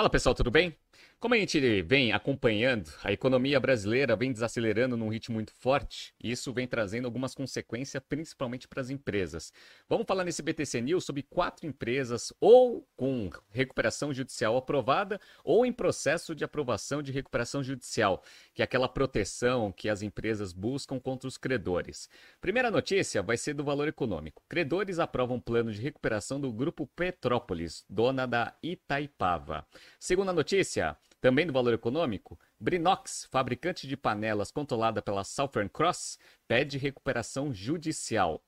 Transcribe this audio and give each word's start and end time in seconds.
Fala 0.00 0.08
pessoal, 0.08 0.34
tudo 0.34 0.50
bem? 0.50 0.74
Como 1.20 1.34
a 1.34 1.36
gente 1.36 1.82
vem 1.82 2.12
acompanhando, 2.12 2.90
a 3.04 3.12
economia 3.12 3.60
brasileira 3.60 4.16
vem 4.16 4.32
desacelerando 4.32 4.96
num 4.96 5.10
ritmo 5.10 5.34
muito 5.34 5.52
forte 5.52 6.14
e 6.18 6.30
isso 6.30 6.50
vem 6.50 6.66
trazendo 6.66 7.04
algumas 7.04 7.34
consequências, 7.34 8.02
principalmente 8.08 8.66
para 8.66 8.80
as 8.80 8.88
empresas. 8.88 9.52
Vamos 9.86 10.06
falar 10.06 10.24
nesse 10.24 10.40
BTC 10.40 10.80
News 10.80 11.04
sobre 11.04 11.22
quatro 11.22 11.66
empresas 11.66 12.32
ou 12.40 12.88
com 12.96 13.28
recuperação 13.50 14.14
judicial 14.14 14.56
aprovada 14.56 15.20
ou 15.44 15.66
em 15.66 15.72
processo 15.74 16.34
de 16.34 16.42
aprovação 16.42 17.02
de 17.02 17.12
recuperação 17.12 17.62
judicial, 17.62 18.24
que 18.54 18.62
é 18.62 18.64
aquela 18.64 18.88
proteção 18.88 19.70
que 19.70 19.90
as 19.90 20.00
empresas 20.00 20.54
buscam 20.54 20.98
contra 20.98 21.28
os 21.28 21.36
credores. 21.36 22.08
Primeira 22.40 22.70
notícia 22.70 23.22
vai 23.22 23.36
ser 23.36 23.52
do 23.52 23.62
valor 23.62 23.88
econômico. 23.88 24.42
Credores 24.48 24.98
aprovam 24.98 25.38
plano 25.38 25.70
de 25.70 25.82
recuperação 25.82 26.40
do 26.40 26.50
grupo 26.50 26.86
Petrópolis, 26.86 27.84
dona 27.90 28.26
da 28.26 28.56
Itaipava. 28.62 29.66
Segunda 29.98 30.32
notícia, 30.32 30.96
também 31.20 31.46
do 31.46 31.52
valor 31.52 31.74
econômico, 31.74 32.38
Brinox, 32.58 33.28
fabricante 33.30 33.86
de 33.86 33.96
panelas 33.96 34.50
controlada 34.50 35.02
pela 35.02 35.24
Southern 35.24 35.68
Cross, 35.68 36.18
pede 36.48 36.78
recuperação 36.78 37.52
judicial. 37.52 38.42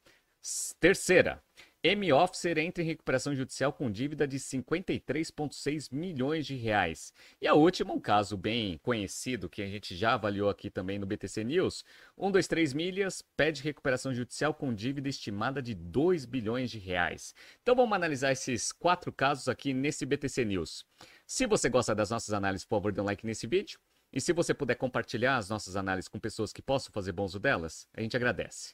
Terceira, 0.81 1.43
M-Officer 1.85 2.59
entra 2.59 2.81
em 2.81 2.87
recuperação 2.87 3.35
judicial 3.35 3.73
com 3.73 3.91
dívida 3.91 4.25
de 4.25 4.39
53,6 4.39 5.89
milhões 5.93 6.47
de 6.47 6.55
reais. 6.55 7.13
E 7.41 7.49
a 7.49 7.55
última, 7.55 7.93
um 7.93 7.99
caso 7.99 8.37
bem 8.37 8.79
conhecido 8.85 9.49
que 9.49 9.61
a 9.61 9.67
gente 9.67 9.97
já 9.97 10.15
avaliou 10.15 10.49
aqui 10.49 10.71
também 10.71 10.97
no 10.97 11.07
BTC 11.07 11.43
News. 11.43 11.85
123 12.17 12.73
Milhas 12.73 13.21
pede 13.37 13.65
recuperação 13.65 14.15
judicial 14.15 14.55
com 14.55 14.73
dívida 14.73 15.09
estimada 15.09 15.61
de 15.61 15.75
2 15.75 16.25
bilhões 16.25 16.71
de 16.71 16.79
reais. 16.79 17.35
Então 17.61 17.75
vamos 17.75 17.97
analisar 17.97 18.31
esses 18.31 18.71
quatro 18.71 19.11
casos 19.11 19.49
aqui 19.49 19.75
nesse 19.75 20.07
BTC 20.07 20.45
News. 20.45 20.87
Se 21.27 21.49
você 21.49 21.69
gosta 21.69 21.97
das 21.97 22.11
nossas 22.11 22.33
análises, 22.33 22.65
por 22.65 22.77
favor, 22.77 22.93
dê 22.93 23.01
um 23.01 23.05
like 23.05 23.27
nesse 23.27 23.49
vídeo. 23.49 23.81
E 24.13 24.21
se 24.21 24.33
você 24.33 24.55
puder 24.55 24.77
compartilhar 24.77 25.37
as 25.37 25.49
nossas 25.49 25.75
análises 25.75 26.09
com 26.09 26.21
pessoas 26.21 26.53
que 26.53 26.63
possam 26.63 26.93
fazer 26.93 27.11
bom 27.11 27.25
uso 27.25 27.41
delas, 27.41 27.89
a 27.93 28.01
gente 28.01 28.17
agradece. 28.17 28.73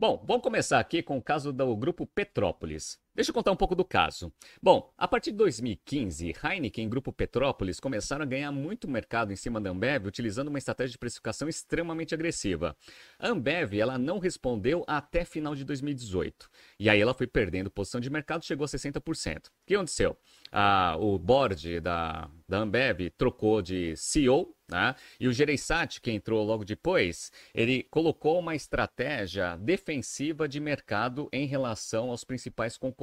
Bom, 0.00 0.24
vamos 0.26 0.42
começar 0.42 0.80
aqui 0.80 1.02
com 1.02 1.18
o 1.18 1.22
caso 1.22 1.52
do 1.52 1.76
grupo 1.76 2.06
Petrópolis. 2.06 2.98
Deixa 3.12 3.30
eu 3.30 3.34
contar 3.34 3.50
um 3.50 3.56
pouco 3.56 3.74
do 3.74 3.84
caso. 3.84 4.32
Bom, 4.62 4.92
a 4.96 5.08
partir 5.08 5.32
de 5.32 5.36
2015, 5.38 6.32
Heineken 6.44 6.86
e 6.86 6.88
Grupo 6.88 7.12
Petrópolis 7.12 7.80
começaram 7.80 8.22
a 8.22 8.26
ganhar 8.26 8.52
muito 8.52 8.88
mercado 8.88 9.32
em 9.32 9.36
cima 9.36 9.60
da 9.60 9.70
Ambev, 9.70 10.06
utilizando 10.06 10.46
uma 10.46 10.58
estratégia 10.58 10.92
de 10.92 10.98
precificação 10.98 11.48
extremamente 11.48 12.14
agressiva. 12.14 12.76
A 13.18 13.28
Ambev 13.28 13.74
ela 13.74 13.98
não 13.98 14.20
respondeu 14.20 14.84
até 14.86 15.24
final 15.24 15.56
de 15.56 15.64
2018. 15.64 16.48
E 16.78 16.88
aí 16.88 17.00
ela 17.00 17.12
foi 17.12 17.26
perdendo 17.26 17.68
posição 17.68 18.00
de 18.00 18.08
mercado, 18.08 18.44
chegou 18.44 18.64
a 18.64 18.68
60%. 18.68 19.48
O 19.48 19.50
que 19.66 19.74
aconteceu? 19.74 20.16
Ah, 20.52 20.96
o 20.98 21.18
board 21.18 21.80
da, 21.80 22.30
da 22.48 22.58
Ambev 22.58 23.10
trocou 23.18 23.60
de 23.60 23.96
CEO 23.96 24.54
né? 24.70 24.94
E 25.18 25.26
o 25.26 25.32
Gereissati, 25.32 26.00
que 26.00 26.10
entrou 26.10 26.44
logo 26.44 26.64
depois, 26.64 27.32
ele 27.52 27.82
colocou 27.90 28.38
uma 28.38 28.54
estratégia 28.54 29.56
defensiva 29.56 30.48
de 30.48 30.60
mercado 30.60 31.28
em 31.32 31.46
relação 31.46 32.10
aos 32.10 32.24
principais 32.24 32.76
concorrentes 32.76 32.99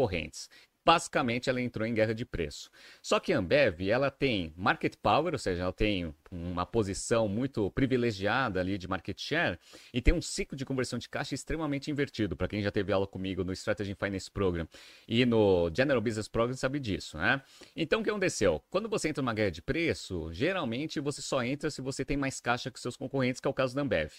basicamente 0.87 1.49
ela 1.49 1.59
entrou 1.61 1.85
em 1.85 1.93
guerra 1.93 2.15
de 2.15 2.23
preço. 2.23 2.71
Só 3.01 3.19
que 3.19 3.33
a 3.33 3.39
Ambev, 3.39 3.81
ela 3.89 4.09
tem 4.09 4.53
market 4.55 4.95
power, 4.95 5.33
ou 5.33 5.37
seja, 5.37 5.63
ela 5.63 5.73
tem 5.73 6.15
uma 6.31 6.65
posição 6.65 7.27
muito 7.27 7.69
privilegiada 7.71 8.61
ali 8.61 8.77
de 8.77 8.87
market 8.87 9.19
share 9.19 9.59
e 9.93 10.01
tem 10.01 10.13
um 10.13 10.21
ciclo 10.21 10.57
de 10.57 10.63
conversão 10.63 10.97
de 10.97 11.09
caixa 11.09 11.35
extremamente 11.35 11.91
invertido, 11.91 12.37
para 12.37 12.47
quem 12.47 12.61
já 12.61 12.71
teve 12.71 12.93
aula 12.93 13.05
comigo 13.05 13.43
no 13.43 13.51
Strategy 13.51 13.95
Finance 13.95 14.31
Program 14.31 14.65
e 15.05 15.25
no 15.25 15.69
General 15.75 16.01
Business 16.01 16.29
Program 16.29 16.55
sabe 16.55 16.79
disso, 16.79 17.17
né? 17.17 17.41
Então 17.75 17.99
o 17.99 18.03
que 18.03 18.09
aconteceu? 18.09 18.63
Quando 18.69 18.87
você 18.87 19.09
entra 19.09 19.21
numa 19.21 19.33
guerra 19.33 19.51
de 19.51 19.61
preço, 19.61 20.29
geralmente 20.31 21.01
você 21.01 21.21
só 21.21 21.43
entra 21.43 21.69
se 21.69 21.81
você 21.81 22.05
tem 22.05 22.15
mais 22.15 22.39
caixa 22.39 22.71
que 22.71 22.79
seus 22.79 22.95
concorrentes, 22.95 23.41
que 23.41 23.47
é 23.47 23.51
o 23.51 23.53
caso 23.53 23.75
da 23.75 23.81
Ambev. 23.81 24.13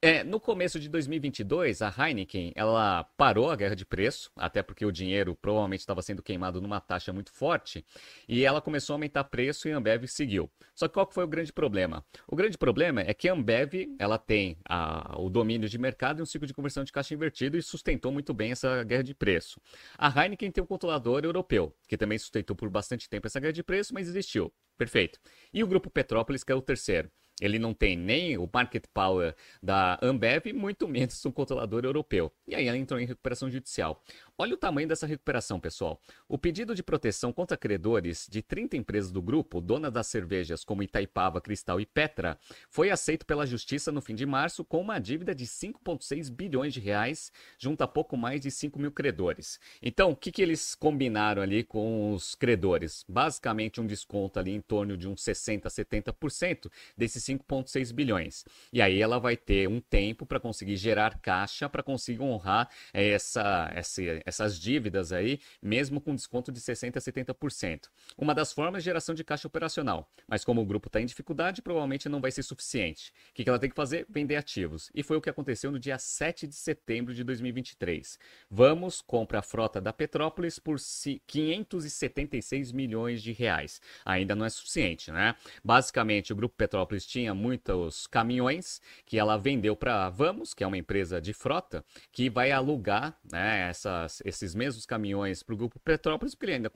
É, 0.00 0.22
no 0.22 0.38
começo 0.38 0.78
de 0.78 0.88
2022, 0.88 1.82
a 1.82 1.92
Heineken 1.98 2.52
ela 2.54 3.02
parou 3.16 3.50
a 3.50 3.56
guerra 3.56 3.74
de 3.74 3.84
preço, 3.84 4.30
até 4.36 4.62
porque 4.62 4.86
o 4.86 4.92
dinheiro 4.92 5.34
provavelmente 5.34 5.80
estava 5.80 6.00
sendo 6.02 6.22
queimado 6.22 6.60
numa 6.60 6.80
taxa 6.80 7.12
muito 7.12 7.32
forte, 7.32 7.84
e 8.28 8.44
ela 8.44 8.60
começou 8.60 8.94
a 8.94 8.96
aumentar 8.96 9.24
preço 9.24 9.66
e 9.66 9.72
a 9.72 9.76
Ambev 9.76 10.06
seguiu. 10.06 10.48
Só 10.72 10.86
que 10.86 10.94
qual 10.94 11.10
foi 11.10 11.24
o 11.24 11.26
grande 11.26 11.52
problema? 11.52 12.06
O 12.28 12.36
grande 12.36 12.56
problema 12.56 13.00
é 13.00 13.12
que 13.12 13.28
a 13.28 13.32
Ambev 13.32 13.88
ela 13.98 14.18
tem 14.18 14.56
a, 14.68 15.18
o 15.18 15.28
domínio 15.28 15.68
de 15.68 15.76
mercado 15.76 16.20
e 16.20 16.22
um 16.22 16.26
ciclo 16.26 16.46
de 16.46 16.54
conversão 16.54 16.84
de 16.84 16.92
caixa 16.92 17.12
invertido 17.12 17.58
e 17.58 17.62
sustentou 17.62 18.12
muito 18.12 18.32
bem 18.32 18.52
essa 18.52 18.84
guerra 18.84 19.02
de 19.02 19.16
preço. 19.16 19.60
A 19.98 20.08
Heineken 20.08 20.52
tem 20.52 20.62
um 20.62 20.66
controlador 20.66 21.24
europeu, 21.24 21.74
que 21.88 21.96
também 21.96 22.18
sustentou 22.18 22.54
por 22.54 22.70
bastante 22.70 23.08
tempo 23.08 23.26
essa 23.26 23.40
guerra 23.40 23.52
de 23.52 23.64
preço, 23.64 23.92
mas 23.92 24.06
existiu. 24.06 24.52
Perfeito. 24.76 25.18
E 25.52 25.64
o 25.64 25.66
grupo 25.66 25.90
Petrópolis, 25.90 26.44
que 26.44 26.52
é 26.52 26.54
o 26.54 26.62
terceiro. 26.62 27.10
Ele 27.40 27.58
não 27.58 27.72
tem 27.72 27.96
nem 27.96 28.36
o 28.36 28.48
market 28.52 28.84
power 28.92 29.34
da 29.62 29.98
Ambev, 30.02 30.52
muito 30.52 30.88
menos 30.88 31.24
um 31.24 31.30
controlador 31.30 31.84
europeu. 31.84 32.32
E 32.46 32.54
aí 32.54 32.66
ela 32.66 32.76
entrou 32.76 33.00
em 33.00 33.06
recuperação 33.06 33.50
judicial. 33.50 34.02
Olha 34.36 34.54
o 34.54 34.56
tamanho 34.56 34.88
dessa 34.88 35.06
recuperação, 35.06 35.58
pessoal. 35.58 36.00
O 36.28 36.38
pedido 36.38 36.74
de 36.74 36.82
proteção 36.82 37.32
contra 37.32 37.56
credores 37.56 38.28
de 38.30 38.40
30 38.40 38.76
empresas 38.76 39.10
do 39.10 39.20
grupo, 39.20 39.60
donas 39.60 39.92
das 39.92 40.06
cervejas 40.06 40.64
como 40.64 40.82
Itaipava, 40.82 41.40
Cristal 41.40 41.80
e 41.80 41.86
Petra, 41.86 42.38
foi 42.70 42.90
aceito 42.90 43.26
pela 43.26 43.46
Justiça 43.46 43.90
no 43.90 44.00
fim 44.00 44.14
de 44.14 44.24
março 44.24 44.64
com 44.64 44.80
uma 44.80 44.98
dívida 44.98 45.34
de 45.34 45.44
5,6 45.44 46.30
bilhões 46.30 46.72
de 46.72 46.80
reais, 46.80 47.32
junto 47.58 47.82
a 47.82 47.88
pouco 47.88 48.16
mais 48.16 48.40
de 48.40 48.50
5 48.50 48.78
mil 48.78 48.92
credores. 48.92 49.58
Então, 49.82 50.10
o 50.10 50.16
que, 50.16 50.30
que 50.30 50.42
eles 50.42 50.74
combinaram 50.74 51.42
ali 51.42 51.64
com 51.64 52.12
os 52.12 52.34
credores? 52.34 53.04
Basicamente, 53.08 53.80
um 53.80 53.86
desconto 53.86 54.38
ali 54.38 54.52
em 54.52 54.60
torno 54.60 54.96
de 54.96 55.08
uns 55.08 55.22
60%, 55.22 55.62
70% 55.64 56.70
desses 56.96 57.27
5,6 57.28 57.92
bilhões. 57.92 58.44
E 58.72 58.80
aí 58.80 59.00
ela 59.00 59.18
vai 59.18 59.36
ter 59.36 59.68
um 59.68 59.80
tempo 59.80 60.26
para 60.26 60.40
conseguir 60.40 60.76
gerar 60.76 61.18
caixa, 61.20 61.68
para 61.68 61.82
conseguir 61.82 62.22
honrar 62.22 62.68
essa, 62.92 63.70
essa 63.74 64.02
essas 64.24 64.58
dívidas 64.58 65.12
aí, 65.12 65.40
mesmo 65.62 66.00
com 66.00 66.14
desconto 66.14 66.52
de 66.52 66.60
60% 66.60 66.96
a 66.96 67.00
70%. 67.00 67.88
Uma 68.16 68.34
das 68.34 68.52
formas 68.52 68.82
é 68.82 68.84
geração 68.84 69.14
de 69.14 69.24
caixa 69.24 69.48
operacional, 69.48 70.10
mas 70.26 70.44
como 70.44 70.60
o 70.60 70.64
grupo 70.64 70.88
está 70.88 71.00
em 71.00 71.06
dificuldade, 71.06 71.62
provavelmente 71.62 72.08
não 72.08 72.20
vai 72.20 72.30
ser 72.30 72.42
suficiente. 72.42 73.12
O 73.30 73.34
que 73.34 73.48
ela 73.48 73.58
tem 73.58 73.70
que 73.70 73.76
fazer? 73.76 74.06
Vender 74.08 74.36
ativos. 74.36 74.90
E 74.94 75.02
foi 75.02 75.16
o 75.16 75.20
que 75.20 75.30
aconteceu 75.30 75.70
no 75.70 75.78
dia 75.78 75.98
7 75.98 76.46
de 76.46 76.54
setembro 76.54 77.14
de 77.14 77.24
2023. 77.24 78.18
Vamos 78.50 79.00
compra 79.00 79.40
a 79.40 79.42
frota 79.42 79.80
da 79.80 79.92
Petrópolis 79.92 80.58
por 80.58 80.78
576 80.78 82.72
milhões 82.72 83.22
de 83.22 83.32
reais. 83.32 83.80
Ainda 84.04 84.34
não 84.34 84.44
é 84.44 84.50
suficiente, 84.50 85.10
né? 85.10 85.34
Basicamente, 85.62 86.32
o 86.32 86.36
grupo 86.36 86.54
Petrópolis 86.56 87.06
tinha 87.06 87.17
muitos 87.34 88.06
caminhões 88.06 88.80
que 89.04 89.18
ela 89.18 89.36
vendeu 89.36 89.74
para 89.74 90.08
Vamos, 90.10 90.54
que 90.54 90.62
é 90.62 90.66
uma 90.66 90.78
empresa 90.78 91.20
de 91.20 91.32
frota, 91.32 91.84
que 92.12 92.30
vai 92.30 92.52
alugar 92.52 93.18
né, 93.30 93.68
essas 93.68 94.22
esses 94.24 94.54
mesmos 94.54 94.86
caminhões 94.86 95.42
para 95.42 95.54
o 95.54 95.56
Grupo 95.56 95.78
Petrópolis, 95.80 96.34
porque 96.34 96.46
ele 96.46 96.54
ainda 96.54 96.70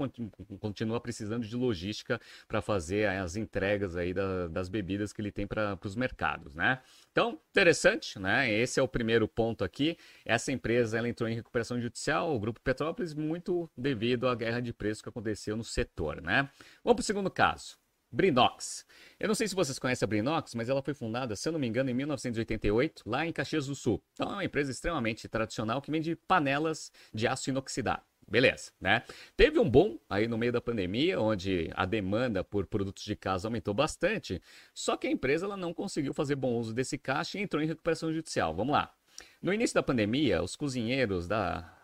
continua 0.61 1.01
precisando 1.01 1.47
de 1.47 1.55
logística 1.57 2.21
para 2.49 2.61
fazer 2.61 3.09
as 3.09 3.37
entregas 3.37 3.97
aí 3.97 4.13
da, 4.13 4.49
das 4.49 4.69
bebidas 4.69 5.13
que 5.13 5.21
ele 5.21 5.31
tem 5.31 5.47
para 5.47 5.79
os 5.85 5.97
mercados, 5.97 6.55
né? 6.55 6.81
Então, 7.11 7.39
interessante, 7.51 8.19
né? 8.19 8.51
Esse 8.51 8.81
é 8.81 8.83
o 8.83 8.89
primeiro 8.89 9.29
ponto 9.29 9.65
aqui. 9.65 9.97
Essa 10.25 10.53
empresa 10.53 10.99
ela 10.99 11.09
entrou 11.09 11.29
em 11.29 11.35
recuperação 11.35 11.81
judicial, 11.81 12.35
o 12.35 12.41
Grupo 12.41 12.61
Petrópolis, 12.61 13.15
muito 13.15 13.71
devido 13.77 14.29
à 14.29 14.35
guerra 14.35 14.61
de 14.61 14.73
preços 14.73 15.03
que 15.03 15.09
aconteceu 15.09 15.57
no 15.57 15.65
setor, 15.65 16.23
né? 16.23 16.49
Vamos 16.83 16.97
para 16.97 17.03
o 17.03 17.05
segundo 17.05 17.31
caso. 17.31 17.82
Brinox. 18.13 18.85
Eu 19.19 19.29
não 19.29 19.35
sei 19.35 19.49
se 19.49 19.55
vocês 19.55 19.79
conhecem 19.79 20.05
a 20.05 20.09
Brinox, 20.09 20.55
mas 20.55 20.69
ela 20.69 20.83
foi 20.83 20.93
fundada, 20.93 21.35
se 21.35 21.49
eu 21.49 21.53
não 21.53 21.59
me 21.59 21.67
engano, 21.67 21.89
em 21.89 21.95
1988, 21.95 23.03
lá 23.07 23.27
em 23.27 23.33
Caxias 23.33 23.67
do 23.67 23.75
Sul. 23.75 24.03
Então 24.13 24.29
é 24.31 24.33
uma 24.35 24.45
empresa 24.45 24.71
extremamente 24.71 25.27
tradicional 25.29 25.81
que 25.81 25.91
vende 25.91 26.15
panelas 26.15 26.93
de 27.15 27.27
aço 27.27 27.49
inoxidável. 27.49 28.05
Beleza, 28.29 28.71
né? 28.81 29.03
Teve 29.37 29.59
um 29.59 29.69
boom 29.69 29.99
aí 30.09 30.29
no 30.29 30.39
meio 30.39 30.53
da 30.53 30.61
pandemia, 30.61 31.21
onde 31.21 31.71
a 31.75 31.85
demanda 31.85 32.45
por 32.45 32.67
produtos 32.67 33.05
de 33.05 33.17
casa 33.17 33.49
aumentou 33.49 33.75
bastante, 33.75 34.41
só 34.73 34.97
que 34.97 35.07
a 35.07 35.11
empresa 35.11 35.47
ela 35.47 35.57
não 35.57 35.75
conseguiu 35.75 36.15
fazer 36.15 36.37
bom 36.37 36.55
uso 36.55 36.73
desse 36.73 36.97
caixa 36.97 37.39
e 37.39 37.43
entrou 37.43 37.63
em 37.63 37.67
recuperação 37.67 38.13
judicial. 38.13 38.55
Vamos 38.55 38.73
lá. 38.73 38.95
No 39.41 39.53
início 39.53 39.75
da 39.75 39.83
pandemia, 39.83 40.43
os 40.43 40.57
cozinheiros 40.57 41.27
da 41.27 41.82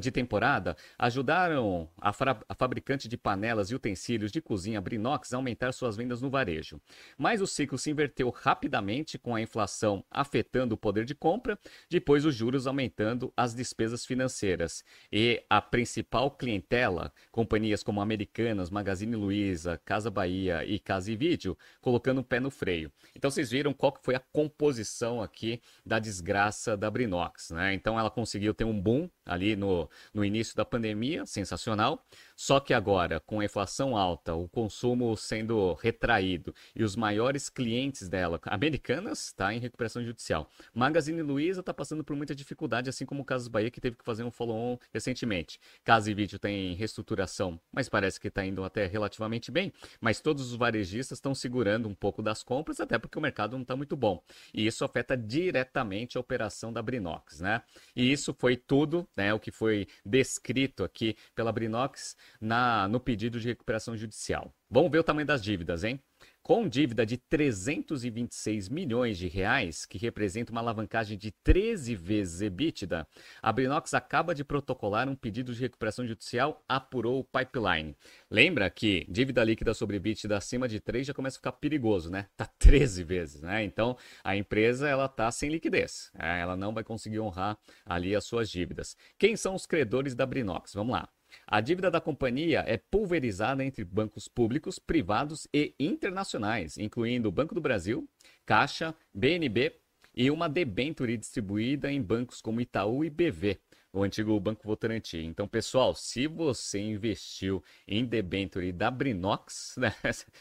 de 0.00 0.10
temporada 0.10 0.74
ajudaram 0.98 1.88
a, 2.00 2.10
a, 2.48 2.54
fabricante 2.54 3.06
de 3.06 3.18
panelas 3.18 3.70
e 3.70 3.74
utensílios 3.74 4.32
de 4.32 4.40
cozinha 4.40 4.80
Brinox 4.80 5.32
a 5.32 5.36
aumentar 5.36 5.72
suas 5.72 5.94
vendas 5.94 6.22
no 6.22 6.30
varejo. 6.30 6.80
Mas 7.18 7.42
o 7.42 7.46
ciclo 7.46 7.76
se 7.76 7.90
inverteu 7.90 8.30
rapidamente 8.30 9.18
com 9.18 9.34
a 9.34 9.40
inflação 9.40 10.02
afetando 10.10 10.74
o 10.74 10.78
poder 10.78 11.04
de 11.04 11.14
compra, 11.14 11.58
depois 11.90 12.24
os 12.24 12.34
juros 12.34 12.66
aumentando 12.66 13.32
as 13.36 13.54
despesas 13.54 14.06
financeiras. 14.06 14.82
E 15.12 15.44
a 15.50 15.60
principal 15.60 16.30
clientela, 16.30 17.12
companhias 17.30 17.82
como 17.82 18.00
Americanas, 18.00 18.70
Magazine 18.70 19.14
Luiza, 19.14 19.80
Casa 19.84 20.10
Bahia 20.10 20.64
e 20.64 20.78
Casa 20.78 21.12
e 21.12 21.16
Vídeo, 21.16 21.58
colocando 21.80 22.22
o 22.22 22.24
pé 22.24 22.40
no 22.40 22.50
freio. 22.50 22.90
Então 23.14 23.30
vocês 23.30 23.50
viram 23.50 23.74
qual 23.74 23.98
foi 24.02 24.14
a 24.14 24.20
composição 24.20 25.20
aqui 25.20 25.60
da 25.84 25.98
desgraça 25.98 26.74
da 26.76 26.90
Brinox. 26.90 27.50
Né? 27.50 27.74
Então 27.74 27.98
ela 27.98 28.10
conseguiu 28.10 28.54
ter 28.54 28.64
um 28.64 28.80
boom 28.80 29.10
ali 29.26 29.41
ali 29.42 29.56
no, 29.56 29.90
no 30.14 30.24
início 30.24 30.56
da 30.56 30.64
pandemia, 30.64 31.26
sensacional. 31.26 32.06
Só 32.36 32.60
que 32.60 32.72
agora, 32.72 33.20
com 33.20 33.40
a 33.40 33.44
inflação 33.44 33.96
alta, 33.96 34.34
o 34.34 34.48
consumo 34.48 35.16
sendo 35.16 35.74
retraído 35.74 36.54
e 36.74 36.82
os 36.82 36.96
maiores 36.96 37.48
clientes 37.48 38.08
dela, 38.08 38.40
americanas, 38.44 39.26
está 39.26 39.52
em 39.52 39.58
recuperação 39.58 40.02
judicial. 40.02 40.48
Magazine 40.74 41.22
Luiza 41.22 41.60
está 41.60 41.74
passando 41.74 42.04
por 42.04 42.16
muita 42.16 42.34
dificuldade, 42.34 42.88
assim 42.88 43.04
como 43.04 43.22
o 43.22 43.24
Casas 43.24 43.48
Bahia, 43.48 43.70
que 43.70 43.80
teve 43.80 43.96
que 43.96 44.04
fazer 44.04 44.24
um 44.24 44.30
follow-on 44.30 44.78
recentemente. 44.92 45.60
Casa 45.84 46.10
e 46.10 46.14
Vídeo 46.14 46.38
tem 46.38 46.74
reestruturação, 46.74 47.60
mas 47.72 47.88
parece 47.88 48.18
que 48.18 48.28
está 48.28 48.44
indo 48.44 48.64
até 48.64 48.86
relativamente 48.86 49.50
bem. 49.50 49.72
Mas 50.00 50.20
todos 50.20 50.50
os 50.50 50.56
varejistas 50.56 51.18
estão 51.18 51.34
segurando 51.34 51.88
um 51.88 51.94
pouco 51.94 52.22
das 52.22 52.42
compras, 52.42 52.80
até 52.80 52.98
porque 52.98 53.18
o 53.18 53.22
mercado 53.22 53.52
não 53.52 53.62
está 53.62 53.76
muito 53.76 53.96
bom. 53.96 54.22
E 54.54 54.66
isso 54.66 54.84
afeta 54.84 55.16
diretamente 55.16 56.16
a 56.16 56.20
operação 56.20 56.72
da 56.72 56.82
Brinox, 56.82 57.40
né? 57.40 57.62
E 57.94 58.10
isso 58.10 58.34
foi 58.38 58.56
tudo, 58.56 59.06
né, 59.16 59.31
o 59.34 59.40
que 59.40 59.50
foi 59.50 59.86
descrito 60.04 60.84
aqui 60.84 61.16
pela 61.34 61.52
Brinox 61.52 62.16
na, 62.40 62.88
no 62.88 63.00
pedido 63.00 63.40
de 63.40 63.48
recuperação 63.48 63.96
judicial. 63.96 64.54
Vamos 64.70 64.90
ver 64.90 64.98
o 64.98 65.04
tamanho 65.04 65.26
das 65.26 65.42
dívidas, 65.42 65.84
hein? 65.84 66.00
Com 66.42 66.68
dívida 66.68 67.06
de 67.06 67.16
326 67.16 68.68
milhões 68.68 69.16
de 69.16 69.28
reais, 69.28 69.86
que 69.86 69.96
representa 69.96 70.50
uma 70.50 70.60
alavancagem 70.60 71.16
de 71.16 71.30
13 71.30 71.94
vezes 71.94 72.40
EBITDA, 72.40 73.06
a 73.40 73.52
Brinox 73.52 73.94
acaba 73.94 74.34
de 74.34 74.42
protocolar 74.42 75.08
um 75.08 75.14
pedido 75.14 75.54
de 75.54 75.60
recuperação 75.60 76.04
judicial, 76.04 76.60
apurou 76.68 77.20
o 77.20 77.24
pipeline. 77.24 77.96
Lembra 78.28 78.68
que 78.68 79.06
dívida 79.08 79.44
líquida 79.44 79.72
sobre 79.72 79.98
EBITDA 79.98 80.36
acima 80.36 80.66
de 80.66 80.80
3 80.80 81.06
já 81.06 81.14
começa 81.14 81.36
a 81.36 81.38
ficar 81.38 81.52
perigoso, 81.52 82.10
né? 82.10 82.26
Tá 82.36 82.44
13 82.58 83.04
vezes, 83.04 83.40
né? 83.40 83.62
Então, 83.62 83.96
a 84.24 84.36
empresa 84.36 84.88
ela 84.88 85.06
tá 85.06 85.30
sem 85.30 85.48
liquidez. 85.48 86.10
Né? 86.12 86.40
Ela 86.40 86.56
não 86.56 86.74
vai 86.74 86.82
conseguir 86.82 87.20
honrar 87.20 87.56
ali 87.86 88.16
as 88.16 88.24
suas 88.24 88.50
dívidas. 88.50 88.96
Quem 89.16 89.36
são 89.36 89.54
os 89.54 89.64
credores 89.64 90.16
da 90.16 90.26
Brinox? 90.26 90.74
Vamos 90.74 90.92
lá. 90.92 91.08
A 91.46 91.60
dívida 91.60 91.90
da 91.90 92.00
companhia 92.00 92.64
é 92.66 92.76
pulverizada 92.76 93.64
entre 93.64 93.84
bancos 93.84 94.28
públicos, 94.28 94.78
privados 94.78 95.46
e 95.52 95.74
internacionais, 95.78 96.78
incluindo 96.78 97.28
o 97.28 97.32
Banco 97.32 97.54
do 97.54 97.60
Brasil, 97.60 98.08
Caixa, 98.44 98.94
BNB 99.14 99.74
e 100.14 100.30
uma 100.30 100.48
debenture 100.48 101.16
distribuída 101.16 101.90
em 101.90 102.00
bancos 102.00 102.40
como 102.40 102.60
Itaú 102.60 103.04
e 103.04 103.10
BV 103.10 103.58
o 103.92 104.02
antigo 104.02 104.38
Banco 104.40 104.66
Votorantim. 104.66 105.24
Então, 105.24 105.46
pessoal, 105.46 105.94
se 105.94 106.26
você 106.26 106.80
investiu 106.80 107.62
em 107.86 108.04
debenture 108.04 108.72
da 108.72 108.90
Brinox, 108.90 109.74
né, 109.78 109.92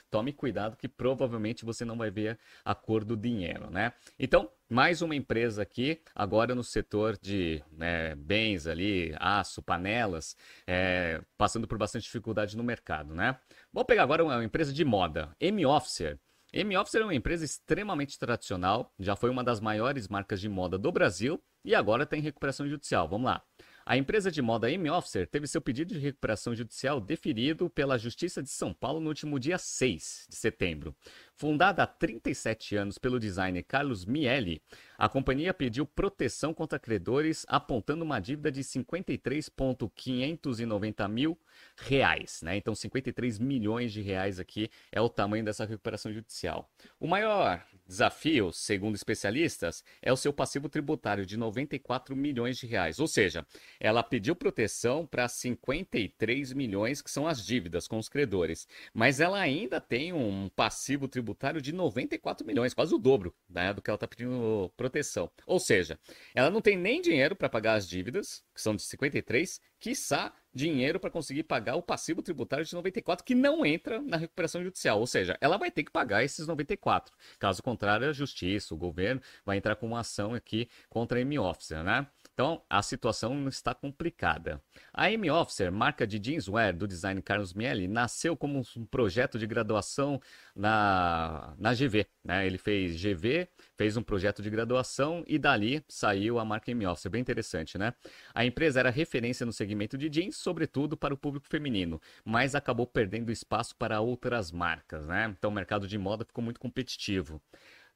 tome 0.10 0.32
cuidado 0.32 0.78
que 0.78 0.88
provavelmente 0.88 1.66
você 1.66 1.84
não 1.84 1.98
vai 1.98 2.10
ver 2.10 2.40
a 2.64 2.74
cor 2.74 3.04
do 3.04 3.18
dinheiro, 3.18 3.70
né? 3.70 3.92
Então, 4.18 4.50
mais 4.70 5.02
uma 5.02 5.16
empresa 5.16 5.62
aqui, 5.62 6.02
agora 6.16 6.56
no 6.56 6.64
setor 6.64 7.18
de 7.18 7.62
né, 7.72 8.16
bens 8.16 8.68
ali, 8.68 9.14
aço, 9.20 9.62
panelas, 9.62 10.38
é, 10.66 11.22
passando 11.38 11.68
por 11.68 11.78
bastante 11.78 12.04
dificuldade 12.04 12.56
no 12.56 12.64
mercado, 12.64 13.14
né? 13.14 13.38
Vamos 13.74 13.88
pegar 13.88 14.04
agora 14.04 14.24
uma 14.24 14.44
empresa 14.44 14.72
de 14.72 14.86
moda, 14.86 15.36
M-Officer. 15.42 16.18
M-Officer 16.54 17.02
é 17.02 17.04
uma 17.04 17.16
empresa 17.16 17.44
extremamente 17.44 18.18
tradicional, 18.18 18.94
já 19.00 19.16
foi 19.16 19.30
uma 19.30 19.44
das 19.44 19.60
maiores 19.60 20.08
marcas 20.08 20.40
de 20.40 20.48
moda 20.48 20.78
do 20.78 20.92
Brasil 20.92 21.42
e 21.64 21.76
agora 21.76 22.06
tem 22.06 22.22
recuperação 22.22 22.68
judicial. 22.68 23.08
Vamos 23.08 23.26
lá. 23.26 23.44
A 23.92 23.98
empresa 23.98 24.32
de 24.32 24.42
moda 24.42 24.72
M-Officer 24.72 25.28
teve 25.28 25.46
seu 25.48 25.60
pedido 25.60 25.94
de 25.94 26.00
recuperação 26.00 26.56
judicial 26.56 27.02
deferido 27.02 27.70
pela 27.70 27.98
Justiça 27.98 28.42
de 28.42 28.50
São 28.50 28.74
Paulo 28.74 29.02
no 29.02 29.10
último 29.10 29.38
dia 29.38 29.58
6 29.58 30.28
de 30.30 30.36
setembro. 30.38 30.96
Fundada 31.36 31.84
há 31.84 31.88
37 31.88 32.78
anos 32.78 32.98
pelo 32.98 33.20
designer 33.20 33.64
Carlos 33.64 34.06
Miele, 34.06 34.62
a 34.98 35.10
companhia 35.10 35.54
pediu 35.54 35.86
proteção 35.86 36.54
contra 36.54 36.78
credores, 36.78 37.46
apontando 37.50 38.06
uma 38.06 38.20
dívida 38.20 38.52
de 38.52 38.64
53,590 38.64 41.08
mil 41.08 41.40
reais. 41.76 42.42
Né? 42.44 42.58
Então, 42.58 42.76
53 42.76 43.40
milhões 43.40 43.92
de 43.92 44.02
reais 44.02 44.40
aqui 44.40 44.70
é 44.92 45.02
o 45.02 45.10
tamanho 45.10 45.44
dessa 45.44 45.66
recuperação 45.66 46.14
judicial. 46.14 46.70
O 47.00 47.08
maior 47.08 47.66
desafio, 47.88 48.54
segundo 48.54 48.94
especialistas, 48.96 49.84
é 50.04 50.14
o 50.14 50.18
seu 50.18 50.32
passivo 50.32 50.70
tributário 50.70 51.26
de 51.26 51.36
94 51.36 52.16
milhões 52.16 52.60
de 52.60 52.68
reais. 52.68 53.00
Ou 53.00 53.08
seja, 53.08 53.44
ela 53.84 54.04
pediu 54.04 54.36
proteção 54.36 55.08
para 55.08 55.28
53 55.28 56.54
milhões, 56.54 57.02
que 57.02 57.10
são 57.10 57.28
as 57.28 57.44
dívidas 57.44 57.88
com 57.88 57.98
os 57.98 58.08
credores. 58.08 58.68
Mas 58.94 59.20
ela 59.20 59.40
ainda 59.40 59.82
tem 59.82 60.14
um 60.14 60.48
passivo 60.50 61.08
tributário 61.08 61.60
de 61.60 61.74
94 61.74 62.46
milhões, 62.46 62.76
quase 62.76 62.94
o 62.94 63.00
dobro 63.00 63.36
né, 63.50 63.74
do 63.74 63.82
que 63.82 63.90
ela 63.90 63.96
está 63.96 64.08
pedindo 64.08 64.72
proteção. 64.78 65.32
Ou 65.48 65.60
seja, 65.60 66.00
ela 66.36 66.52
não 66.52 66.62
tem 66.62 66.78
nem 66.78 67.02
dinheiro 67.02 67.36
para 67.36 67.50
pagar 67.50 67.74
as 67.74 67.90
dívidas, 67.90 68.44
que 68.54 68.62
são 68.62 68.76
de 68.76 68.84
53, 68.84 69.60
quiçá 69.80 70.32
dinheiro 70.54 71.00
para 71.00 71.10
conseguir 71.10 71.44
pagar 71.44 71.76
o 71.76 71.82
passivo 71.82 72.22
tributário 72.22 72.66
de 72.66 72.74
94, 72.74 73.26
que 73.26 73.34
não 73.34 73.66
entra 73.66 74.02
na 74.02 74.18
recuperação 74.18 74.64
judicial. 74.64 75.00
Ou 75.00 75.08
seja, 75.08 75.38
ela 75.42 75.58
vai 75.58 75.72
ter 75.72 75.84
que 75.84 75.92
pagar 75.92 76.24
esses 76.24 76.46
94. 76.46 77.14
Caso 77.40 77.64
contrário, 77.64 78.08
a 78.08 78.14
justiça, 78.14 78.74
o 78.74 78.78
governo, 78.78 79.22
vai 79.46 79.58
entrar 79.58 79.76
com 79.76 79.88
uma 79.88 80.02
ação 80.02 80.34
aqui 80.34 80.70
contra 80.90 81.18
a 81.18 81.22
M-Officer, 81.22 81.84
né? 81.84 82.06
Então, 82.42 82.60
a 82.68 82.82
situação 82.82 83.48
está 83.48 83.72
complicada. 83.72 84.60
A 84.92 85.12
M-Officer, 85.12 85.72
marca 85.72 86.08
de 86.08 86.20
jeanswear 86.20 86.76
do 86.76 86.88
design 86.88 87.22
Carlos 87.22 87.54
Miele, 87.54 87.88
nasceu 87.88 88.36
como 88.36 88.64
um 88.76 88.84
projeto 88.84 89.38
de 89.38 89.46
graduação 89.46 90.20
na, 90.56 91.54
na 91.60 91.72
GV. 91.76 92.08
Né? 92.24 92.48
Ele 92.48 92.58
fez 92.58 93.00
GV, 93.00 93.48
fez 93.78 93.96
um 93.96 94.02
projeto 94.02 94.42
de 94.42 94.50
graduação 94.50 95.24
e 95.28 95.38
dali 95.38 95.86
saiu 95.88 96.40
a 96.40 96.44
marca 96.44 96.72
M-Officer. 96.72 97.12
Bem 97.12 97.22
interessante, 97.22 97.78
né? 97.78 97.94
A 98.34 98.44
empresa 98.44 98.80
era 98.80 98.90
referência 98.90 99.46
no 99.46 99.54
segmento 99.54 99.96
de 99.96 100.10
jeans, 100.10 100.38
sobretudo 100.38 100.98
para 100.98 101.14
o 101.14 101.18
público 101.18 101.46
feminino, 101.48 102.02
mas 102.26 102.56
acabou 102.56 102.88
perdendo 102.88 103.32
espaço 103.32 103.76
para 103.76 104.02
outras 104.02 104.52
marcas, 104.52 105.06
né? 105.06 105.32
Então 105.38 105.52
o 105.52 105.54
mercado 105.54 105.88
de 105.88 105.98
moda 106.00 106.26
ficou 106.26 106.44
muito 106.44 106.60
competitivo. 106.60 107.40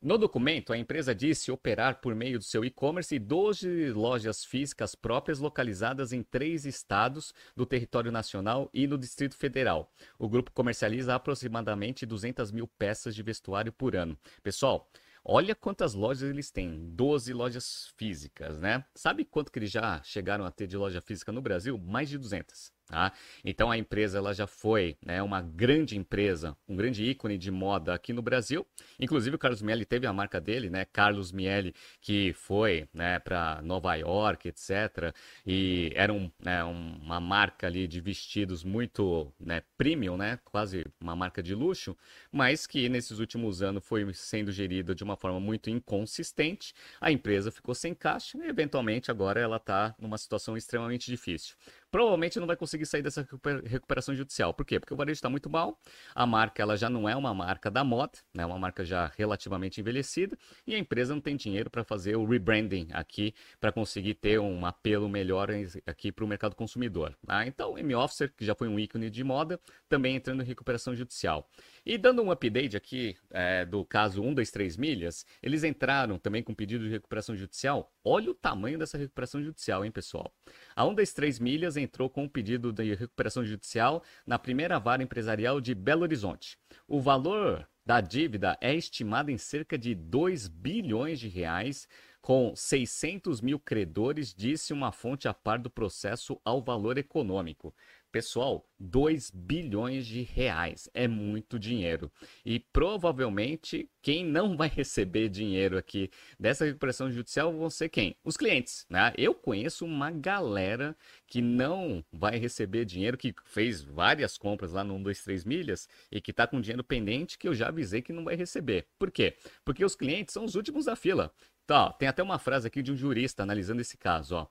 No 0.05 0.19
documento, 0.19 0.71
a 0.71 0.77
empresa 0.77 1.15
disse 1.15 1.51
operar 1.51 1.99
por 1.99 2.13
meio 2.13 2.37
do 2.37 2.43
seu 2.45 2.63
e-commerce 2.63 3.17
12 3.17 3.91
lojas 3.91 4.45
físicas 4.45 4.93
próprias 4.93 5.39
localizadas 5.39 6.13
em 6.13 6.21
três 6.21 6.63
estados 6.63 7.33
do 7.55 7.65
território 7.65 8.11
nacional 8.11 8.69
e 8.71 8.85
no 8.85 8.99
Distrito 8.99 9.35
Federal. 9.35 9.91
O 10.19 10.29
grupo 10.29 10.51
comercializa 10.51 11.15
aproximadamente 11.15 12.05
200 12.05 12.51
mil 12.51 12.67
peças 12.67 13.15
de 13.15 13.23
vestuário 13.23 13.73
por 13.73 13.95
ano. 13.95 14.15
Pessoal, 14.43 14.87
Olha 15.27 15.55
quantas 15.55 15.95
lojas 15.95 16.29
eles 16.29 16.51
têm, 16.51 16.91
12 16.91 17.33
lojas 17.33 17.91
físicas, 17.97 18.59
né? 18.59 18.85
Sabe 18.93 19.25
quanto 19.25 19.51
que 19.51 19.57
eles 19.57 19.71
já 19.71 19.99
chegaram 20.03 20.45
a 20.45 20.51
ter 20.51 20.67
de 20.67 20.77
loja 20.77 21.01
física 21.01 21.31
no 21.31 21.41
Brasil? 21.41 21.79
Mais 21.79 22.07
de 22.07 22.19
200. 22.19 22.74
Tá? 22.87 23.11
Então 23.43 23.71
a 23.71 23.77
empresa 23.77 24.19
ela 24.19 24.31
já 24.31 24.45
foi 24.45 24.95
né, 25.03 25.21
uma 25.23 25.41
grande 25.41 25.97
empresa, 25.97 26.55
um 26.69 26.75
grande 26.75 27.03
ícone 27.03 27.35
de 27.35 27.49
moda 27.49 27.95
aqui 27.95 28.13
no 28.13 28.21
Brasil. 28.21 28.65
Inclusive 28.99 29.35
o 29.35 29.39
Carlos 29.39 29.63
Miele 29.63 29.85
teve 29.85 30.05
a 30.05 30.13
marca 30.13 30.39
dele, 30.39 30.69
né, 30.69 30.85
Carlos 30.85 31.31
Miele, 31.31 31.73
que 31.99 32.31
foi 32.33 32.87
né, 32.93 33.17
para 33.17 33.59
Nova 33.63 33.95
York, 33.95 34.47
etc. 34.47 35.15
E 35.47 35.91
era 35.95 36.13
um, 36.13 36.29
né, 36.39 36.63
uma 36.63 37.19
marca 37.19 37.65
ali 37.65 37.87
de 37.87 37.99
vestidos 37.99 38.63
muito 38.63 39.33
né, 39.39 39.63
premium, 39.75 40.15
né, 40.15 40.37
quase 40.45 40.85
uma 41.01 41.15
marca 41.15 41.41
de 41.41 41.55
luxo, 41.55 41.97
mas 42.31 42.67
que 42.67 42.87
nesses 42.87 43.17
últimos 43.17 43.63
anos 43.63 43.83
foi 43.83 44.13
sendo 44.13 44.51
gerida 44.51 44.93
de 44.93 45.03
uma 45.03 45.17
forma 45.17 45.39
muito 45.39 45.71
inconsistente. 45.71 46.71
A 47.01 47.11
empresa 47.11 47.51
ficou 47.51 47.73
sem 47.73 47.95
caixa 47.95 48.37
e 48.37 48.47
eventualmente 48.47 49.09
agora 49.09 49.39
ela 49.41 49.57
está 49.57 49.95
numa 49.99 50.19
situação 50.19 50.55
extremamente 50.55 51.09
difícil 51.09 51.55
provavelmente 51.95 52.41
não 52.41 52.45
vai 52.45 52.57
conseguir 52.57 52.85
sair 52.85 53.01
dessa 53.01 53.25
recuperação 53.63 54.13
judicial. 54.13 54.53
Por 54.53 54.65
quê? 54.65 54.81
Porque 54.81 54.93
o 54.93 54.97
varejo 54.97 55.15
está 55.15 55.29
muito 55.29 55.49
mal, 55.49 55.79
a 56.13 56.25
marca 56.25 56.61
ela 56.61 56.75
já 56.75 56.89
não 56.89 57.07
é 57.07 57.15
uma 57.15 57.33
marca 57.33 57.71
da 57.71 57.85
moda, 57.85 58.17
é 58.33 58.39
né? 58.39 58.45
uma 58.45 58.59
marca 58.59 58.83
já 58.83 59.13
relativamente 59.15 59.79
envelhecida, 59.79 60.37
e 60.67 60.75
a 60.75 60.77
empresa 60.77 61.13
não 61.13 61.21
tem 61.21 61.37
dinheiro 61.37 61.69
para 61.69 61.85
fazer 61.85 62.17
o 62.17 62.25
rebranding 62.25 62.89
aqui, 62.91 63.33
para 63.61 63.71
conseguir 63.71 64.15
ter 64.15 64.41
um 64.41 64.65
apelo 64.65 65.07
melhor 65.07 65.47
aqui 65.85 66.11
para 66.11 66.25
o 66.25 66.27
mercado 66.27 66.53
consumidor. 66.53 67.15
Tá? 67.25 67.47
Então, 67.47 67.79
M-Officer, 67.79 68.29
que 68.35 68.43
já 68.43 68.53
foi 68.53 68.67
um 68.67 68.77
ícone 68.77 69.09
de 69.09 69.23
moda, 69.23 69.57
também 69.87 70.17
entrando 70.17 70.43
em 70.43 70.45
recuperação 70.45 70.93
judicial. 70.93 71.49
E 71.85 71.97
dando 71.97 72.21
um 72.21 72.29
update 72.29 72.75
aqui 72.75 73.15
é, 73.31 73.63
do 73.63 73.85
caso 73.85 74.21
123 74.21 74.75
milhas, 74.75 75.25
eles 75.41 75.63
entraram 75.63 76.17
também 76.17 76.43
com 76.43 76.53
pedido 76.53 76.83
de 76.83 76.89
recuperação 76.89 77.37
judicial. 77.37 77.89
Olha 78.03 78.31
o 78.31 78.33
tamanho 78.33 78.77
dessa 78.77 78.97
recuperação 78.97 79.41
judicial, 79.41 79.85
hein, 79.85 79.91
pessoal? 79.91 80.29
A 80.75 80.83
123 80.83 81.39
milhas 81.39 81.77
entrou 81.85 82.09
com 82.09 82.23
um 82.23 82.29
pedido 82.29 82.73
de 82.73 82.93
recuperação 82.93 83.45
judicial 83.45 84.03
na 84.27 84.37
primeira 84.37 84.77
vara 84.77 85.01
empresarial 85.01 85.61
de 85.61 85.73
Belo 85.73 86.01
Horizonte. 86.01 86.57
O 86.87 86.99
valor 86.99 87.65
da 87.85 88.01
dívida 88.01 88.57
é 88.59 88.73
estimado 88.73 89.31
em 89.31 89.37
cerca 89.37 89.77
de 89.77 89.95
2 89.95 90.47
bilhões 90.47 91.19
de 91.19 91.27
reais, 91.27 91.87
com 92.19 92.55
600 92.55 93.39
mil 93.39 93.59
credores, 93.59 94.33
disse 94.33 94.73
uma 94.73 94.91
fonte 94.91 95.27
a 95.27 95.33
par 95.33 95.59
do 95.59 95.69
processo 95.69 96.41
ao 96.43 96.59
valor 96.59 96.97
econômico. 96.97 97.71
Pessoal, 98.15 98.65
2 98.79 99.29
bilhões 99.29 100.07
de 100.07 100.21
reais 100.21 100.89
é 100.93 101.05
muito 101.05 101.59
dinheiro. 101.59 102.09
E 102.45 102.61
provavelmente 102.61 103.89
quem 104.01 104.23
não 104.23 104.55
vai 104.55 104.69
receber 104.69 105.27
dinheiro 105.27 105.77
aqui 105.77 106.09
dessa 106.39 106.63
recuperação 106.63 107.11
judicial 107.11 107.51
vão 107.51 107.69
ser 107.69 107.89
quem? 107.89 108.15
Os 108.23 108.37
clientes. 108.37 108.85
Né? 108.89 109.13
Eu 109.17 109.35
conheço 109.35 109.83
uma 109.83 110.11
galera 110.11 110.95
que 111.27 111.41
não 111.41 112.05
vai 112.09 112.37
receber 112.37 112.85
dinheiro, 112.85 113.17
que 113.17 113.35
fez 113.43 113.83
várias 113.83 114.37
compras 114.37 114.71
lá 114.71 114.81
no 114.81 114.93
123 114.93 115.43
milhas 115.43 115.89
e 116.09 116.21
que 116.21 116.31
está 116.31 116.47
com 116.47 116.61
dinheiro 116.61 116.85
pendente 116.85 117.37
que 117.37 117.49
eu 117.49 117.53
já 117.53 117.67
avisei 117.67 118.01
que 118.01 118.13
não 118.13 118.23
vai 118.23 118.37
receber. 118.37 118.87
Por 118.97 119.11
quê? 119.11 119.35
Porque 119.65 119.83
os 119.83 119.93
clientes 119.93 120.31
são 120.31 120.45
os 120.45 120.55
últimos 120.55 120.85
da 120.85 120.95
fila. 120.95 121.33
Tá, 121.67 121.91
tem 121.91 122.07
até 122.07 122.23
uma 122.23 122.39
frase 122.39 122.65
aqui 122.65 122.81
de 122.81 122.93
um 122.93 122.95
jurista 122.95 123.43
analisando 123.43 123.81
esse 123.81 123.97
caso. 123.97 124.35
Ó. 124.35 124.47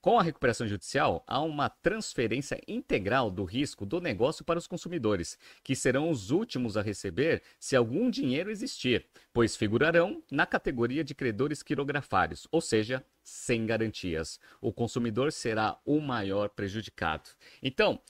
Com 0.00 0.18
a 0.18 0.22
recuperação 0.22 0.68
judicial, 0.68 1.24
há 1.26 1.40
uma 1.40 1.68
transferência 1.68 2.60
integral 2.68 3.30
do 3.30 3.42
risco 3.42 3.84
do 3.84 4.00
negócio 4.00 4.44
para 4.44 4.58
os 4.58 4.66
consumidores, 4.66 5.36
que 5.64 5.74
serão 5.74 6.10
os 6.10 6.30
últimos 6.30 6.76
a 6.76 6.82
receber 6.82 7.42
se 7.58 7.74
algum 7.74 8.08
dinheiro 8.08 8.50
existir, 8.50 9.06
pois 9.32 9.56
figurarão 9.56 10.22
na 10.30 10.46
categoria 10.46 11.02
de 11.02 11.14
credores 11.14 11.62
quirografários, 11.62 12.46
ou 12.52 12.60
seja, 12.60 13.04
sem 13.22 13.66
garantias. 13.66 14.38
O 14.60 14.72
consumidor 14.72 15.32
será 15.32 15.76
o 15.84 16.00
maior 16.00 16.50
prejudicado. 16.50 17.28
Então, 17.60 18.00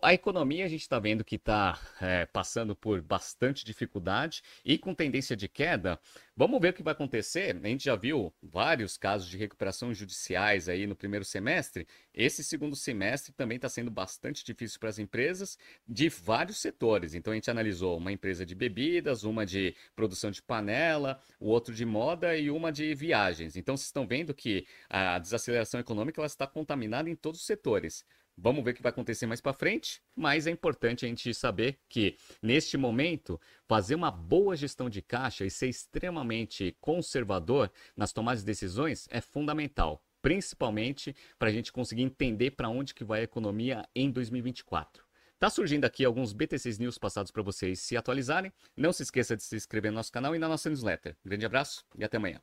a 0.00 0.14
economia 0.14 0.64
a 0.64 0.68
gente 0.68 0.80
está 0.80 0.98
vendo 0.98 1.22
que 1.22 1.36
está 1.36 1.78
é, 2.00 2.24
passando 2.24 2.74
por 2.74 3.02
bastante 3.02 3.62
dificuldade 3.62 4.42
e 4.64 4.78
com 4.78 4.94
tendência 4.94 5.36
de 5.36 5.48
queda. 5.48 6.00
Vamos 6.34 6.58
ver 6.60 6.70
o 6.70 6.72
que 6.72 6.82
vai 6.82 6.92
acontecer. 6.92 7.54
A 7.62 7.68
gente 7.68 7.84
já 7.84 7.94
viu 7.94 8.32
vários 8.42 8.96
casos 8.96 9.28
de 9.28 9.36
recuperação 9.36 9.92
judiciais 9.92 10.66
aí 10.68 10.86
no 10.86 10.96
primeiro 10.96 11.26
semestre. 11.26 11.86
Esse 12.14 12.42
segundo 12.42 12.74
semestre 12.74 13.34
também 13.34 13.56
está 13.56 13.68
sendo 13.68 13.90
bastante 13.90 14.42
difícil 14.42 14.80
para 14.80 14.88
as 14.88 14.98
empresas 14.98 15.58
de 15.86 16.08
vários 16.08 16.56
setores. 16.56 17.14
Então 17.14 17.32
a 17.32 17.36
gente 17.36 17.50
analisou 17.50 17.98
uma 17.98 18.12
empresa 18.12 18.46
de 18.46 18.54
bebidas, 18.54 19.24
uma 19.24 19.44
de 19.44 19.74
produção 19.94 20.30
de 20.30 20.40
panela, 20.40 21.20
o 21.38 21.48
outro 21.48 21.74
de 21.74 21.84
moda 21.84 22.34
e 22.34 22.50
uma 22.50 22.72
de 22.72 22.94
viagens. 22.94 23.56
Então 23.56 23.76
vocês 23.76 23.88
estão 23.88 24.06
vendo 24.06 24.32
que 24.32 24.66
a 24.88 25.18
desaceleração 25.18 25.78
econômica 25.78 26.18
ela 26.18 26.26
está 26.26 26.46
contaminada 26.46 27.10
em 27.10 27.14
todos 27.14 27.40
os 27.40 27.46
setores. 27.46 28.04
Vamos 28.38 28.62
ver 28.62 28.72
o 28.72 28.74
que 28.74 28.82
vai 28.82 28.90
acontecer 28.90 29.24
mais 29.26 29.40
para 29.40 29.54
frente, 29.54 30.02
mas 30.14 30.46
é 30.46 30.50
importante 30.50 31.06
a 31.06 31.08
gente 31.08 31.32
saber 31.32 31.78
que, 31.88 32.18
neste 32.42 32.76
momento, 32.76 33.40
fazer 33.66 33.94
uma 33.94 34.10
boa 34.10 34.54
gestão 34.54 34.90
de 34.90 35.00
caixa 35.00 35.46
e 35.46 35.50
ser 35.50 35.68
extremamente 35.68 36.76
conservador 36.78 37.70
nas 37.96 38.12
tomadas 38.12 38.40
de 38.40 38.46
decisões 38.46 39.08
é 39.10 39.22
fundamental, 39.22 40.04
principalmente 40.20 41.16
para 41.38 41.48
a 41.48 41.52
gente 41.52 41.72
conseguir 41.72 42.02
entender 42.02 42.50
para 42.50 42.68
onde 42.68 42.94
que 42.94 43.04
vai 43.04 43.20
a 43.20 43.24
economia 43.24 43.88
em 43.94 44.10
2024. 44.10 45.06
Tá 45.38 45.48
surgindo 45.48 45.84
aqui 45.84 46.04
alguns 46.04 46.32
BTCs 46.32 46.78
News 46.78 46.98
passados 46.98 47.30
para 47.30 47.42
vocês 47.42 47.80
se 47.80 47.96
atualizarem. 47.96 48.52
Não 48.76 48.92
se 48.92 49.02
esqueça 49.02 49.36
de 49.36 49.42
se 49.42 49.56
inscrever 49.56 49.90
no 49.90 49.96
nosso 49.96 50.12
canal 50.12 50.34
e 50.34 50.38
na 50.38 50.48
nossa 50.48 50.68
newsletter. 50.68 51.16
Grande 51.24 51.44
abraço 51.44 51.84
e 51.98 52.04
até 52.04 52.16
amanhã. 52.16 52.40